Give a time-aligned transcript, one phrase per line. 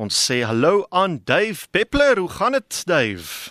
[0.00, 2.16] Ons sê hallo aan Dave Peppler.
[2.18, 3.50] Hoe gaan dit, Dave?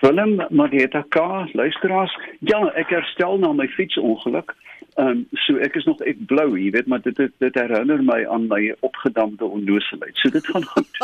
[0.00, 1.16] Willem Marita K,
[1.52, 2.12] luisteraars.
[2.40, 4.52] Ja, ek herstel na my fietsongeluk.
[4.94, 8.00] Ehm um, so ek is nog ek blou, jy weet, maar dit dit, dit herinner
[8.02, 10.14] my aan my opgedampte onnoosheid.
[10.22, 10.98] So dit gaan goed.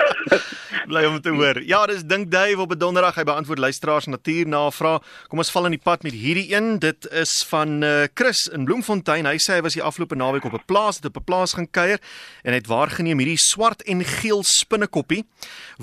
[0.90, 1.60] Bly om te hoor.
[1.62, 5.26] Ja, dis dink Dave op 'n donderdag hy beantwoord luisteraars natuurnavraag.
[5.28, 6.78] Kom ons val in die pad met hierdie een.
[6.78, 9.26] Dit is van uh, Chris in Bloemfontein.
[9.26, 11.70] Hy sê hy was die afgelope naweek op 'n plaas, het op 'n plaas gaan
[11.70, 12.00] kuier
[12.42, 15.24] en het waargeneem hierdie swart en geel spinnekoppie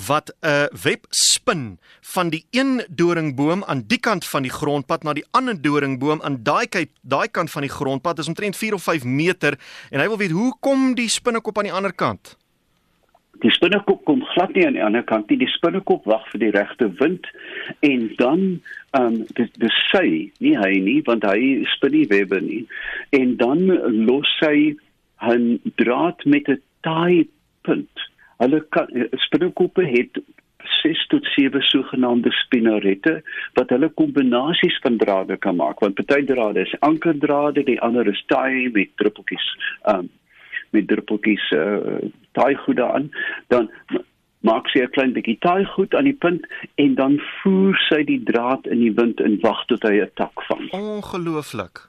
[0.08, 5.04] wat 'n uh, web spin van die een doringboom aan die kant van die grondpad
[5.04, 8.20] na die ander doringboom aan daai kant daai kant van die grondpad.
[8.20, 11.72] Is omtrent 4 of 5 meter en hy wil weet hoe kom die spinnekop aan
[11.72, 12.38] die ander kant?
[13.44, 15.40] die spinnekop kom glad nie aan die ander kant nie.
[15.42, 17.28] Die spinnekop wag vir die regte wind
[17.86, 18.44] en dan
[18.98, 20.08] ehm um, dis dis sy,
[20.44, 22.64] nie hy nie, want hy spin nie webbe nie.
[23.18, 23.68] En dan
[24.08, 24.76] los sy
[25.22, 27.28] 'n draad met 'n taai
[27.62, 28.06] punt.
[28.42, 28.62] Hulle
[29.26, 30.18] spinnekoppe het
[30.82, 33.22] 6 tot 7 sogenaamde spinarette
[33.54, 38.24] wat hulle kombinasies van drade kan maak want party drade is ankerdrade die ander is
[38.28, 39.48] taai met druppeltjies
[39.94, 40.10] um,
[40.76, 43.12] met druppeltjies uh, taai goed daaraan,
[43.48, 43.70] dan
[44.40, 46.48] maak sy 'n klein bietjie taai goed aan die punt
[46.84, 50.36] en dan voer sy die draad in die wind en wag tot hy 'n tak
[50.48, 50.70] vang.
[50.72, 51.88] Ongelooflik.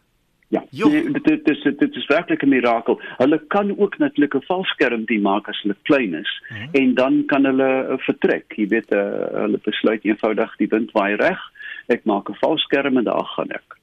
[0.70, 3.00] Nee, dit dit is dit is werklik 'n mirakel.
[3.16, 6.68] Hulle kan ook natuurlik 'n valskermpie maak as hulle klein is hmm.
[6.72, 8.52] en dan kan hulle uh, vertrek.
[8.56, 9.00] Jy weet, uh,
[9.32, 11.40] hulle besluit eenvoudig die wind waai reg.
[11.86, 13.77] Ek maak 'n valskerm en daar gaan ek.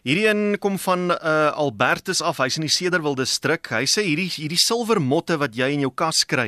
[0.00, 2.38] Hierdie een kom van uh Albertus af.
[2.40, 3.68] Hy's in die Cederwilde distrik.
[3.68, 6.46] Hy sê hierdie hierdie silwermotte wat jy in jou kas kry.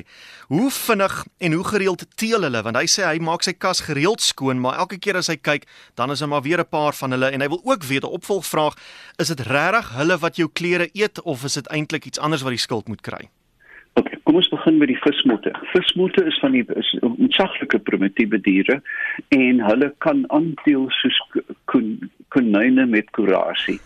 [0.48, 2.62] Hoe vinnig en hoe gereeld teel hulle?
[2.64, 5.68] Want hy sê hy maak sy kas gereeld skoon, maar elke keer as hy kyk,
[6.00, 8.16] dan is daar maar weer 'n paar van hulle en hy wil ook weet 'n
[8.16, 8.72] opvolgvraag,
[9.20, 12.56] is dit regtig hulle wat jou klere eet of is dit eintlik iets anders wat
[12.56, 13.28] die skuld moet kry?
[14.00, 15.52] Okay, kom ons begin met die vismotte.
[15.76, 16.64] Vismotte is van die
[17.02, 18.80] ontsaglike primitiewe diere
[19.28, 21.20] en hulle kan aanteel soos
[22.32, 23.78] konyne met kurasie.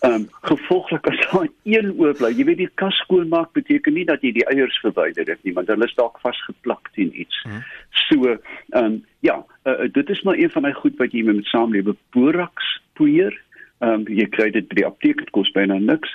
[0.00, 4.24] Ehm um, gevolglik as daar een oorbly, jy weet die kas skoonmaak beteken nie dat
[4.24, 7.38] jy die eiers verwyder het nie, want hulle is dalk vasgeplak teen iets.
[7.46, 7.62] Hmm.
[8.08, 11.44] So ehm um, ja, uh, dit is maar een van my goed wat jy met
[11.46, 13.36] saamlewe boraks poeier
[13.82, 16.10] Ehm um, jy kry dit by die apteek, dit kos byna niks.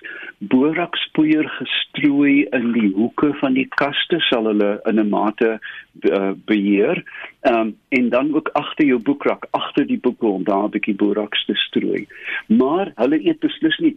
[0.51, 7.03] Borakspoeier gestrooi in die hoeke van die kaste sal hulle in 'n mate uh, beheer.
[7.43, 10.95] Ehm um, en dan ook agter jou boekrak, agter die boeke om daar 'n bietjie
[10.95, 12.07] boraks te strooi.
[12.47, 13.95] Maar hulle eet beslis nie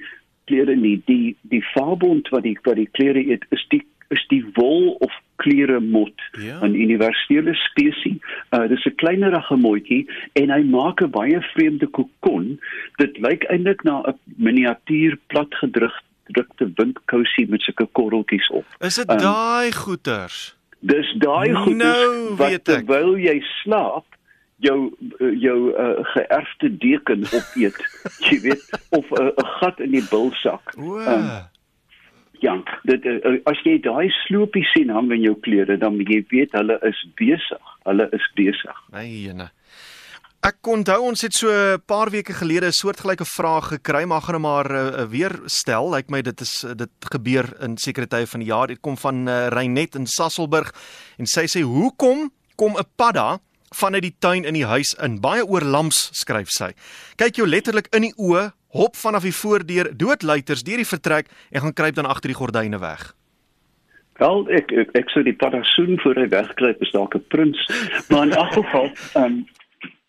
[0.51, 1.03] klere nie.
[1.07, 5.15] Die die fabond wat die wat die klere eet is die is die wol of
[5.41, 6.59] klere mot ja.
[6.61, 8.19] 'n universele spesies.
[8.51, 12.61] Uh dis 'n kleinerige motjie en hy maak 'n baie vreemde kokon.
[12.97, 18.67] Dit lyk eintlik na 'n miniatuur platgedrukte windkousie met sulke korreltjies op.
[18.81, 20.57] Is dit um, daai goeters?
[20.81, 24.07] Dis daai goeters nou, wat terwyl jy slaap
[24.61, 27.79] jou jou uh, geërfde deken opeet,
[28.29, 30.75] jy weet, of 'n uh, gat in die bilsak.
[30.77, 31.49] Um,
[32.41, 32.57] Ja,
[32.89, 36.79] dit uh, as jy daai sloopie sien hang in jou klere, dan jy weet hulle
[36.89, 37.73] is besig.
[37.85, 38.85] Hulle is besig.
[38.97, 39.51] Eene.
[40.41, 44.41] Ek onthou ons het so 'n paar weke gelede 'n soortgelyke vraag gekry, maar gaan
[44.41, 45.91] hom maar uh, weer stel.
[45.91, 48.67] Lyk my dit is dit gebeur in sekere tye van die jaar.
[48.67, 50.73] Dit kom van uh, Reinet in Sasselburg
[51.19, 53.39] en sy sê hoekom kom 'n padda
[53.75, 55.21] vanuit die tuin in die huis in?
[55.21, 56.73] Baie oor lams skryf sy.
[57.17, 61.65] Kyk jou letterlik in die oë hop vanaf die voordeur doodluiters deur die vertrek en
[61.65, 63.13] gaan kruip dan agter die gordyne weg.
[64.21, 67.61] Wel, ek ek, ek sou die paddasoen voor hy wegkruip is dalk 'n prins,
[68.11, 69.39] maar in elk geval, ehm um,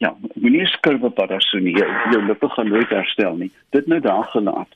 [0.03, 1.75] ja, moenie skurwe paddasoen nie.
[1.77, 3.51] Jou, jou lippe gaan nooit herstel nie.
[3.69, 4.67] Dit nou daar gelaat.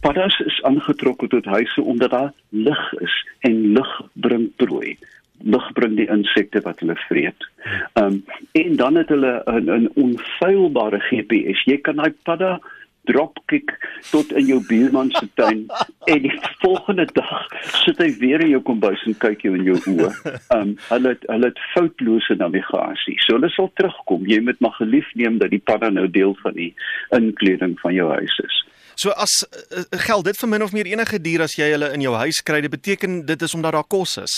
[0.00, 4.96] Paddas is aangetrokke tot huise omdat daar lig is en lig bring prooi
[5.44, 7.48] lig bring die insekte wat hulle vreet.
[7.94, 11.64] Ehm um, en dan het hulle 'n 'n onfeilbare GPS.
[11.64, 12.60] Jy kan daai padda
[13.06, 13.70] dropkick
[14.10, 15.66] tot in jou buurman se tuin
[16.12, 17.46] en die volgende dag
[17.84, 20.10] sit hy weer in jou kombuis en kyk jou in jou oë.
[20.56, 23.16] Um hulle het, hulle het foutlose navigasie.
[23.24, 24.26] So hulle sal terugkom.
[24.26, 26.72] Jy moet maar gelief neem dat die padda nou deel van die
[27.16, 28.62] inkleding van jou huis is.
[28.96, 32.04] So as uh, geld dit vir min of meer enige dier as jy hulle in
[32.04, 34.36] jou huis kry, dit beteken dit is omdat daar kos is.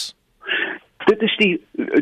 [1.19, 1.55] Dit is die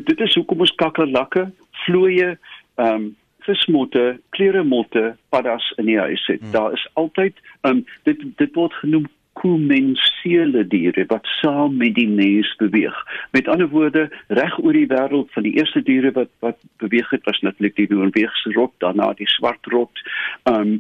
[0.05, 1.49] dit is hoekom ons kakkerlakke,
[1.87, 2.35] vlooie,
[2.77, 3.15] ehm um,
[3.47, 6.41] vismotte, kleremotte, paddas in die huis het.
[6.41, 6.51] Hmm.
[6.51, 12.49] Daar is altyd um, dit dit word genoem komensele diere wat saam met die mens
[12.61, 12.97] beweeg.
[13.37, 17.25] Met ander woorde, reg oor die wêreld van die eerste diere wat wat beweeg het
[17.29, 20.03] was natuurlik die Noorweegse rot, daarna die swart rot,
[20.51, 20.75] ehm um,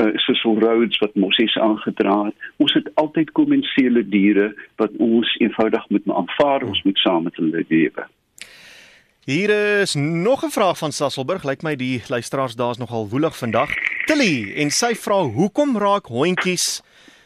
[0.00, 2.48] uh, Cecil Rhodes wat mossies aangedra het.
[2.56, 7.64] Ons het altyd komensele diere wat ons eenvoudig moet aanvaar, ons moet saam met hulle
[7.68, 8.08] lewe.
[9.24, 9.50] Hier
[9.80, 11.44] is nog 'n vraag van Sasselburg.
[11.44, 13.70] Lyk my die luisteraars daar is nogal woelig vandag.
[14.04, 16.82] Tilly en sy vra hoekom raak hondjies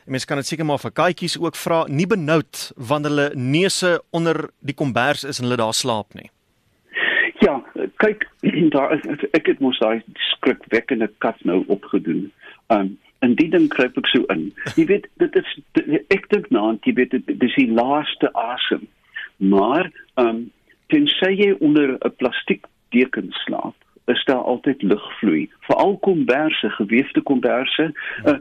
[0.07, 4.49] Mense kan dit seker maar vir katjies ook vra, nie benoud wanneer hulle neuse onder
[4.63, 6.31] die kombers is en hulle daar slaap nie.
[7.43, 7.57] Ja,
[8.03, 8.27] kyk,
[8.75, 8.95] daar
[9.37, 12.29] ek het mos daai skrikwekkende kat nou opgedoen.
[12.71, 12.95] Um
[13.25, 14.51] en die ding kruip ek so in.
[14.77, 15.53] Jy weet, dit is
[16.13, 18.85] ek dink nou, jy weet dit is die laaste asem.
[19.43, 20.45] Maar um
[20.93, 23.75] tensy jy onder 'n plastiek deken slaap,
[24.07, 25.51] is daar altyd lugvloei.
[25.67, 27.93] Veral komberse, geweefde komberse,
[28.25, 28.39] uh,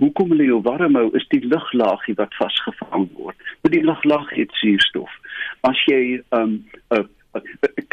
[0.00, 3.36] hoekom hulle jou warm hou is die luglaagie wat vasgevang word.
[3.60, 5.10] Maar die luglaag het suurstof.
[5.60, 6.52] As jy 'n um,
[6.94, 7.04] uh,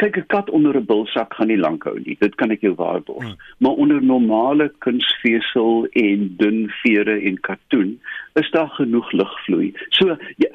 [0.00, 2.16] kyk 'n kat onder 'n bulsak gaan nie lank hou nie.
[2.20, 3.24] Dit kan ek jou waarborg.
[3.24, 3.36] Hmm.
[3.58, 8.00] Maar onder normale kunsvesel en dun vere en katoen
[8.34, 9.72] is daar genoeg lugvloei.
[9.88, 10.48] So jy,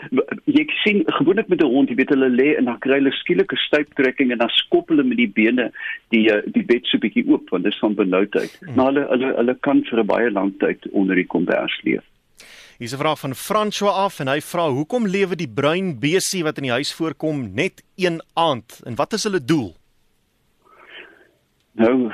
[0.46, 3.56] jy sien gewoonlik met 'n hond, jy weet hulle lê en dan kry hulle skielike
[3.56, 5.72] stuiptrekking en dan skop hulle met die bene
[6.10, 8.58] die eh, die bed so bietjie oop want dit is van benoudheid.
[8.60, 8.76] Hmm.
[8.76, 12.06] Maar hulle hulle hulle kan vir 'n baie lang tyd onder die kombers leef.
[12.82, 16.58] Hier's 'n vraag van François af en hy vra hoekom lewe die bruin besie wat
[16.58, 19.76] in die huis voorkom net een aand en wat is hulle doel?
[21.78, 22.10] Nou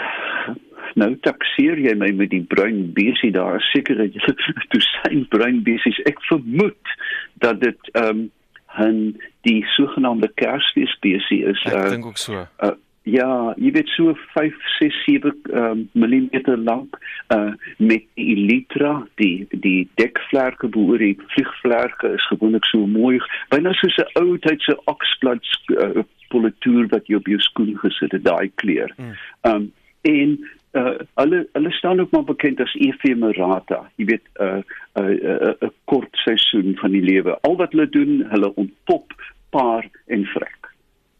[0.93, 4.33] nou takseer jy my met die bruin besie daar is seker dat jy
[4.73, 6.95] toe sien bruin besies ek vermoed
[7.39, 8.31] dat dit ehm um,
[8.77, 11.63] 'n die sogenaamde kersfeesbesie is.
[11.63, 12.43] Ek uh, dink ook so.
[12.59, 12.75] Uh,
[13.07, 16.97] Ja, jy weet so 5 6 7 um, mm lank
[17.35, 23.21] uh met die elytra, die die dekvlerke behoor die vliegvlerke is gewoonlik so mooi,
[23.53, 25.43] byna soos 'n ou tyd se oksblad
[25.77, 28.91] uh, polituur wat jy op jou skoen gesit het, daai kleur.
[28.97, 29.15] Mm.
[29.51, 29.71] Um
[30.01, 30.37] en
[30.75, 33.85] uh hulle hulle staan ook maar bekend as ephemerata.
[33.95, 34.61] Jy weet 'n uh,
[34.99, 37.39] 'n uh, 'n uh, uh, kort seisoen van die lewe.
[37.41, 39.13] Al wat hulle doen, hulle ontpop,
[39.49, 40.66] paar en vrek.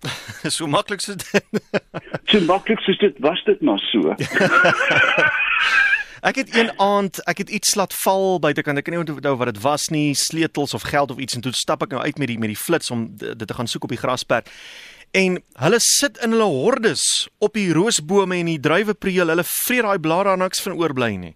[0.55, 1.43] so maklik so dit.
[2.29, 4.09] so maklik so dit was dit maar so.
[6.29, 8.77] ek het een aand, ek het iets laat val buitekant.
[8.77, 11.55] Ek kan nie onthou wat dit was nie, sleutels of geld of iets en toe
[11.55, 13.95] stap ek nou uit met die met die flits om dit te gaan soek op
[13.95, 14.51] die grasperk.
[15.15, 19.31] En hulle sit in hulle hordes op die roosbome en die druiwepreel.
[19.31, 21.35] Hulle vreet daai blare aan niks van oorbly nie.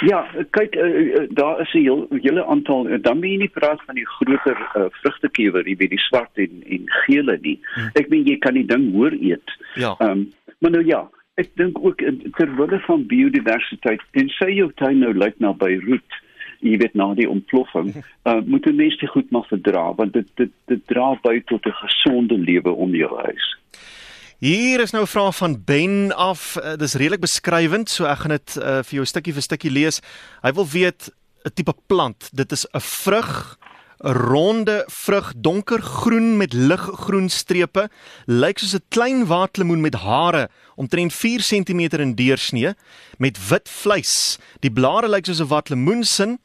[0.00, 0.24] Ja,
[0.56, 3.94] kyk uh, daar is 'n heel hele aantal uh, dan moet jy nie praat van
[3.94, 7.58] die groter uh, vrugtekewer, jy weet die swart en en gele nie.
[7.74, 7.90] Hmm.
[7.92, 9.56] Ek meen jy kan die ding hoor eet.
[9.74, 9.94] Ja.
[9.98, 12.02] Ehm um, maar nou ja, ek dink ook
[12.36, 16.18] ter wille van biodiversiteit, en sê jou tuin nou lyk na by roet,
[16.60, 17.94] jy weet na die ontploffing,
[18.28, 21.80] uh, moet jy net goed maar verdra want dit dit dit dra by tot 'n
[21.84, 23.56] gesonde lewe om jou huis.
[24.40, 26.56] Hier is nou 'n vraag van Ben af.
[26.56, 30.00] Uh, dis redelik beskrywend, so ek gaan dit uh, vir jou stukkie vir stukkie lees.
[30.40, 31.12] Hy wil weet
[31.44, 32.30] 'n tipe plant.
[32.32, 33.58] Dit is 'n vrug,
[34.00, 37.90] 'n ronde vrug, donkergroen met liggroen strepe,
[38.26, 42.74] lyk soos 'n klein waterlemoen met hare, omtrent 4 cm in deursnee,
[43.18, 44.38] met wit vleis.
[44.60, 46.40] Die blare lyk soos 'n waterlemoensin.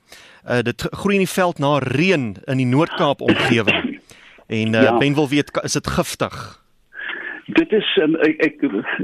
[0.50, 4.01] Uh, dit groei in die veld na reën in die Noord-Kaap omgewing.
[4.48, 4.98] En uh, ja.
[4.98, 6.64] Ben wil weet, is dit giftig?
[7.45, 8.63] Dit is um, ek, ek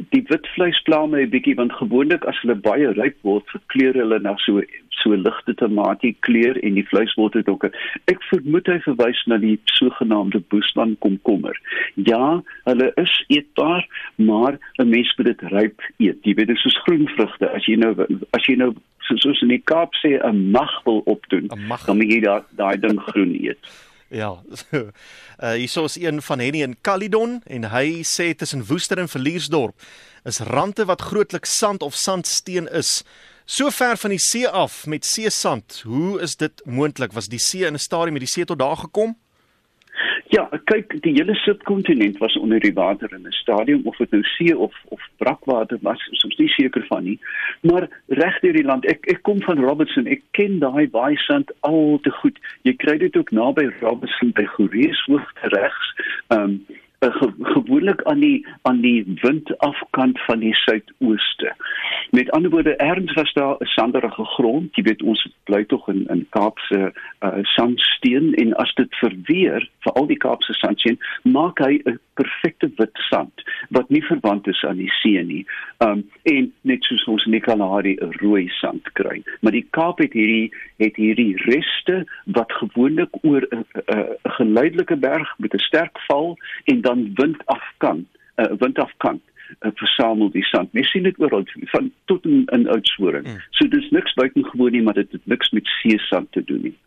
[0.09, 3.93] die wit vleis pla my 'n bietjie want gewoonlik as hulle baie ryp word, verkleur
[3.93, 4.63] hulle na so
[5.01, 7.67] so ligte tomatie kleur en die vleis word dit ook.
[8.09, 11.57] Ek vermoed hy verwys na die sogenaamde boesman komkommer.
[12.09, 13.85] Ja, hulle is eetbaar,
[14.17, 16.17] maar 'n mens moet dit ryp eet.
[16.25, 17.45] Jy weet dit is soos groenvrugte.
[17.53, 17.93] As jy nou
[18.33, 18.73] as jy nou
[19.05, 22.99] soos in die Kaap sê 'n mag wil opdoen, dan moet jy daai daai ding
[22.99, 23.90] groen eet.
[24.11, 24.43] Ja.
[24.53, 24.77] So,
[25.43, 29.79] uh hierso is een van Henny in Caledon en hy sê tussen Woester en Verliersdorp
[30.27, 33.01] is rande wat grootliks sand of sandsteen is.
[33.45, 35.81] So ver van die see af met seesand.
[35.87, 37.15] Hoe is dit moontlik?
[37.15, 39.15] Was die see in 'n stadium met die see tot daar gekom?
[40.31, 44.23] Ja, kyk, die hele subkontinent was onder die water in 'n stadium of dit nou
[44.23, 47.19] see of of brakwater was, soms nie seker van nie.
[47.61, 51.51] Maar reg deur die land, ek ek kom van Robertson, ek ken daai baie sand
[51.59, 52.39] al te goed.
[52.61, 55.91] Jy kry dit ook naby Robertson by Goreeshoogte regs.
[56.27, 56.65] Ehm um,
[57.09, 61.55] gewoonlik aan die aan die windafkant van die suidooste.
[62.09, 64.75] Met ander woorde, erns was daar 'n sanderige grond.
[64.75, 69.93] Jy weet ons bly tog in in Kaapse uh, sandsteen en as dit verweer vir
[69.93, 74.77] al die Kaapse sandsteen, maak hy 'n perfekte wit sand wat nie verwant is aan
[74.77, 75.45] die see nie.
[75.77, 79.23] Um en net soos ons in die Kalahari 'n rooi sand kry.
[79.41, 83.65] Maar die Kaap het hierdie het hierdie reste wat gewoonlik oor 'n
[84.23, 88.05] geleidelike berg met 'n sterk val en dan wind afkan,
[88.35, 89.21] 'n uh, wind afkan
[89.59, 90.73] uh, versamel die sand.
[90.73, 91.43] Mens sien dit oral
[91.73, 93.23] van tot in, in Oudtshoorn.
[93.23, 93.41] Mm.
[93.49, 96.77] So dis niks buitengewoon nie, maar dit het niks met see sand te doen nie.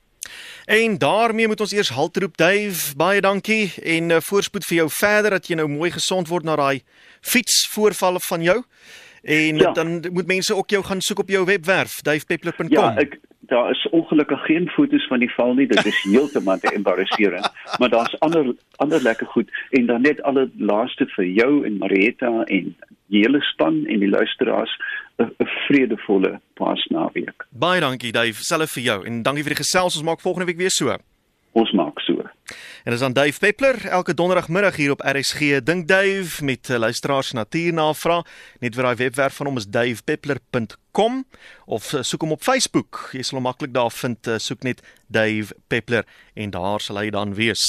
[0.64, 2.96] En daarmee moet ons eers haltroep Dave.
[2.96, 6.56] Baie dankie en uh, voorspoed vir jou verder dat jy nou mooi gesond word na
[6.56, 6.80] daai
[7.20, 8.62] fietsvoorvalle van jou.
[9.24, 9.72] En ja.
[9.72, 12.72] dan moet mense ook jou gaan soek op jou webwerf davepeppler.com.
[12.72, 15.66] Ja, ek daar is ongelukkig geen foto's van die val nie.
[15.66, 20.50] Dit is heeltemal te embarrasserend, maar daar's ander ander lekker goed en dan net alle
[20.58, 24.78] laaste vir jou en Marietta en die hele span en die luisteraars
[25.16, 25.30] 'n
[25.66, 27.46] vredevolle Paasnaweek.
[27.50, 29.96] Baie dankie Dave, selfs vir jou en dankie vir die gesels.
[29.96, 30.96] Ons maak volgende week weer so.
[31.52, 31.93] Ons maak.
[32.84, 35.62] En dis aan Dave Peppler elke donderdagmiddag hier op RSG.
[35.62, 38.28] Dink Dave met uh, luisteraars natuurnavraag.
[38.60, 41.24] Net vir daai webwerf van hom is davepeppler.com
[41.64, 43.08] of uh, soek hom op Facebook.
[43.16, 44.28] Jy sal hom maklik daar vind.
[44.28, 47.64] Uh, soek net Dave Peppler en daar sal hy dan wees.